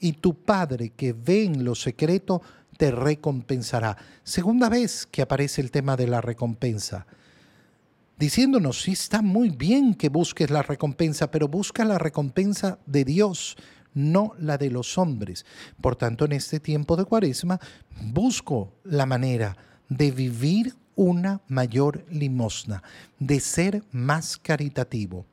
y 0.01 0.15
tu 0.15 0.35
Padre 0.35 0.91
que 0.91 1.13
ve 1.13 1.45
en 1.45 1.65
lo 1.65 1.77
secreto 1.77 2.43
te 2.79 2.93
recompensará. 2.93 3.99
Segunda 4.23 4.71
vez 4.71 5.07
que 5.07 5.21
aparece 5.21 5.61
el 5.61 5.71
tema 5.71 5.97
de 5.97 6.07
la 6.07 6.23
recompensa, 6.23 7.07
diciéndonos, 8.19 8.81
sí 8.83 8.93
está 8.93 9.21
muy 9.21 9.51
bien 9.51 9.95
que 9.95 10.09
busques 10.09 10.49
la 10.49 10.63
recompensa, 10.63 11.31
pero 11.31 11.49
busca 11.49 11.85
la 11.85 11.99
recompensa 11.99 12.79
de 12.87 13.05
Dios, 13.05 13.57
no 13.95 14.33
la 14.39 14.57
de 14.57 14.71
los 14.71 14.97
hombres. 14.97 15.45
Por 15.81 15.97
tanto, 15.97 16.25
en 16.25 16.33
este 16.33 16.61
tiempo 16.61 16.97
de 16.97 17.05
cuaresma, 17.05 17.61
busco 18.01 18.73
la 18.85 19.07
manera 19.07 19.57
de 19.89 20.13
vivir 20.13 20.75
una 20.95 21.41
mayor 21.49 22.05
limosna, 22.11 22.83
de 23.19 23.41
ser 23.41 23.83
más 23.91 24.37
caritativo. 24.37 25.27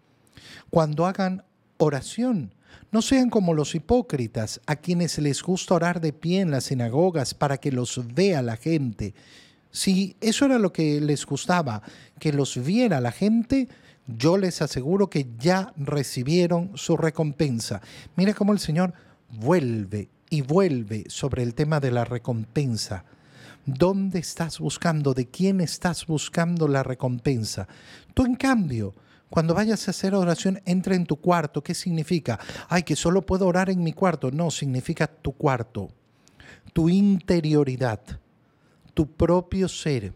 Cuando 0.71 1.05
hagan 1.05 1.43
oración, 1.77 2.53
no 2.91 3.01
sean 3.01 3.29
como 3.29 3.53
los 3.53 3.75
hipócritas, 3.75 4.61
a 4.65 4.75
quienes 4.75 5.17
les 5.17 5.41
gusta 5.41 5.75
orar 5.75 6.01
de 6.01 6.13
pie 6.13 6.41
en 6.41 6.51
las 6.51 6.65
sinagogas 6.65 7.33
para 7.33 7.57
que 7.57 7.71
los 7.71 8.01
vea 8.13 8.41
la 8.41 8.57
gente. 8.57 9.13
Si 9.71 10.15
eso 10.21 10.45
era 10.45 10.57
lo 10.57 10.71
que 10.71 11.01
les 11.01 11.25
gustaba, 11.25 11.81
que 12.19 12.31
los 12.31 12.63
viera 12.63 13.01
la 13.01 13.11
gente, 13.11 13.67
yo 14.07 14.37
les 14.37 14.61
aseguro 14.61 15.09
que 15.09 15.27
ya 15.37 15.73
recibieron 15.75 16.71
su 16.75 16.95
recompensa. 16.95 17.81
Mira 18.15 18.33
cómo 18.33 18.53
el 18.53 18.59
Señor 18.59 18.93
vuelve 19.29 20.09
y 20.29 20.41
vuelve 20.41 21.05
sobre 21.07 21.43
el 21.43 21.53
tema 21.53 21.79
de 21.79 21.91
la 21.91 22.05
recompensa. 22.05 23.03
¿Dónde 23.65 24.19
estás 24.19 24.59
buscando? 24.59 25.13
¿De 25.13 25.27
quién 25.27 25.59
estás 25.59 26.05
buscando 26.05 26.67
la 26.67 26.83
recompensa? 26.83 27.67
Tú, 28.13 28.25
en 28.25 28.35
cambio, 28.35 28.93
cuando 29.29 29.53
vayas 29.53 29.87
a 29.87 29.91
hacer 29.91 30.15
oración, 30.15 30.61
entra 30.65 30.95
en 30.95 31.05
tu 31.05 31.17
cuarto. 31.17 31.63
¿Qué 31.63 31.73
significa? 31.73 32.39
Ay, 32.69 32.83
que 32.83 32.95
solo 32.95 33.25
puedo 33.25 33.47
orar 33.47 33.69
en 33.69 33.83
mi 33.83 33.93
cuarto. 33.93 34.31
No, 34.31 34.51
significa 34.51 35.07
tu 35.07 35.33
cuarto, 35.33 35.89
tu 36.73 36.89
interioridad, 36.89 37.99
tu 38.93 39.11
propio 39.11 39.67
ser 39.67 40.13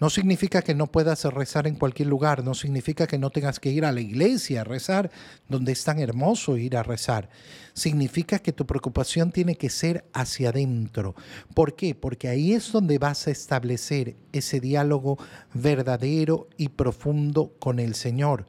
no 0.00 0.10
significa 0.10 0.62
que 0.62 0.74
no 0.74 0.86
puedas 0.86 1.24
rezar 1.24 1.66
en 1.66 1.74
cualquier 1.74 2.08
lugar, 2.08 2.44
no 2.44 2.54
significa 2.54 3.06
que 3.06 3.18
no 3.18 3.30
tengas 3.30 3.58
que 3.58 3.70
ir 3.70 3.84
a 3.84 3.92
la 3.92 4.00
iglesia 4.00 4.60
a 4.60 4.64
rezar, 4.64 5.10
donde 5.48 5.72
es 5.72 5.82
tan 5.82 5.98
hermoso 5.98 6.56
ir 6.56 6.76
a 6.76 6.84
rezar. 6.84 7.28
Significa 7.74 8.38
que 8.38 8.52
tu 8.52 8.64
preocupación 8.64 9.32
tiene 9.32 9.56
que 9.56 9.70
ser 9.70 10.04
hacia 10.12 10.50
adentro. 10.50 11.14
¿Por 11.52 11.74
qué? 11.74 11.94
Porque 11.94 12.28
ahí 12.28 12.52
es 12.52 12.70
donde 12.70 12.98
vas 12.98 13.26
a 13.26 13.32
establecer 13.32 14.16
ese 14.32 14.60
diálogo 14.60 15.18
verdadero 15.52 16.48
y 16.56 16.68
profundo 16.68 17.54
con 17.58 17.80
el 17.80 17.94
Señor. 17.94 18.46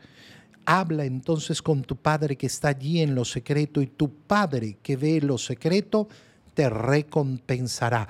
Habla 0.65 1.05
entonces 1.05 1.63
con 1.63 1.81
tu 1.81 1.95
Padre 1.95 2.35
que 2.35 2.45
está 2.45 2.67
allí 2.67 3.01
en 3.01 3.15
lo 3.15 3.25
secreto 3.25 3.81
y 3.81 3.87
tu 3.87 4.13
Padre 4.13 4.77
que 4.83 4.97
ve 4.97 5.19
lo 5.19 5.39
secreto 5.39 6.07
te 6.53 6.69
recompensará 6.69 8.07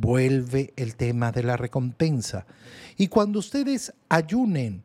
vuelve 0.00 0.72
el 0.76 0.96
tema 0.96 1.32
de 1.32 1.42
la 1.42 1.56
recompensa. 1.56 2.46
Y 2.96 3.08
cuando 3.08 3.38
ustedes 3.38 3.92
ayunen, 4.08 4.82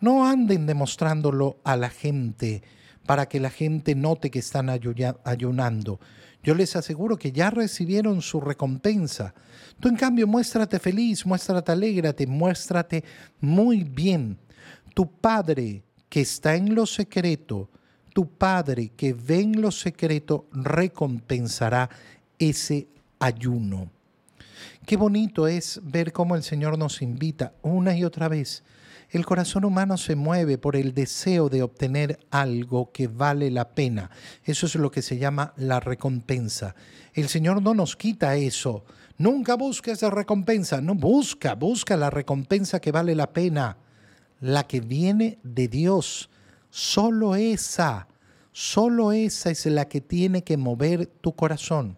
no 0.00 0.26
anden 0.26 0.66
demostrándolo 0.66 1.58
a 1.64 1.76
la 1.76 1.90
gente 1.90 2.62
para 3.06 3.26
que 3.26 3.40
la 3.40 3.50
gente 3.50 3.94
note 3.94 4.30
que 4.30 4.38
están 4.38 4.68
ayunando. 4.70 6.00
Yo 6.42 6.54
les 6.54 6.76
aseguro 6.76 7.16
que 7.16 7.32
ya 7.32 7.50
recibieron 7.50 8.20
su 8.20 8.40
recompensa. 8.40 9.34
Tú 9.80 9.88
en 9.88 9.96
cambio 9.96 10.26
muéstrate 10.26 10.78
feliz, 10.78 11.24
muéstrate 11.24 11.72
alégrate, 11.72 12.26
muéstrate 12.26 13.02
muy 13.40 13.82
bien. 13.82 14.38
Tu 14.94 15.10
Padre 15.10 15.82
que 16.08 16.20
está 16.20 16.54
en 16.54 16.74
lo 16.74 16.86
secreto, 16.86 17.70
tu 18.12 18.28
Padre 18.28 18.92
que 18.94 19.14
ve 19.14 19.40
en 19.40 19.60
lo 19.60 19.70
secreto, 19.70 20.46
recompensará 20.52 21.88
ese 22.38 22.88
ayuno. 23.18 23.90
Qué 24.86 24.98
bonito 24.98 25.48
es 25.48 25.80
ver 25.82 26.12
cómo 26.12 26.36
el 26.36 26.42
Señor 26.42 26.76
nos 26.76 27.00
invita 27.00 27.54
una 27.62 27.96
y 27.96 28.04
otra 28.04 28.28
vez. 28.28 28.64
El 29.08 29.24
corazón 29.24 29.64
humano 29.64 29.96
se 29.96 30.14
mueve 30.14 30.58
por 30.58 30.76
el 30.76 30.92
deseo 30.92 31.48
de 31.48 31.62
obtener 31.62 32.18
algo 32.30 32.92
que 32.92 33.08
vale 33.08 33.50
la 33.50 33.70
pena. 33.70 34.10
Eso 34.44 34.66
es 34.66 34.74
lo 34.74 34.90
que 34.90 35.00
se 35.00 35.16
llama 35.16 35.54
la 35.56 35.80
recompensa. 35.80 36.74
El 37.14 37.28
Señor 37.28 37.62
no 37.62 37.72
nos 37.72 37.96
quita 37.96 38.36
eso. 38.36 38.84
Nunca 39.16 39.54
busques 39.54 39.94
esa 39.94 40.10
recompensa. 40.10 40.82
No 40.82 40.94
busca, 40.94 41.54
busca 41.54 41.96
la 41.96 42.10
recompensa 42.10 42.78
que 42.78 42.92
vale 42.92 43.14
la 43.14 43.32
pena. 43.32 43.78
La 44.40 44.66
que 44.66 44.80
viene 44.80 45.38
de 45.42 45.68
Dios. 45.68 46.28
Solo 46.68 47.36
esa, 47.36 48.06
solo 48.52 49.12
esa 49.12 49.50
es 49.50 49.64
la 49.64 49.88
que 49.88 50.02
tiene 50.02 50.44
que 50.44 50.58
mover 50.58 51.06
tu 51.06 51.34
corazón. 51.34 51.96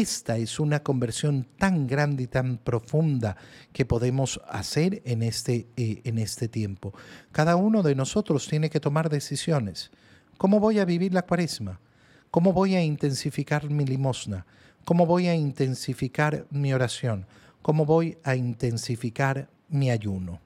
Esta 0.00 0.36
es 0.36 0.60
una 0.60 0.82
conversión 0.82 1.46
tan 1.56 1.86
grande 1.86 2.24
y 2.24 2.26
tan 2.26 2.58
profunda 2.58 3.34
que 3.72 3.86
podemos 3.86 4.42
hacer 4.46 5.00
en 5.06 5.22
este, 5.22 5.68
eh, 5.78 6.02
en 6.04 6.18
este 6.18 6.48
tiempo. 6.48 6.92
Cada 7.32 7.56
uno 7.56 7.82
de 7.82 7.94
nosotros 7.94 8.46
tiene 8.46 8.68
que 8.68 8.78
tomar 8.78 9.08
decisiones. 9.08 9.90
¿Cómo 10.36 10.60
voy 10.60 10.80
a 10.80 10.84
vivir 10.84 11.14
la 11.14 11.22
cuaresma? 11.22 11.80
¿Cómo 12.30 12.52
voy 12.52 12.74
a 12.74 12.84
intensificar 12.84 13.70
mi 13.70 13.86
limosna? 13.86 14.44
¿Cómo 14.84 15.06
voy 15.06 15.28
a 15.28 15.34
intensificar 15.34 16.46
mi 16.50 16.74
oración? 16.74 17.24
¿Cómo 17.62 17.86
voy 17.86 18.18
a 18.22 18.36
intensificar 18.36 19.48
mi 19.70 19.90
ayuno? 19.90 20.45